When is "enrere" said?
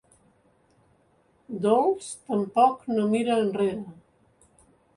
3.45-3.87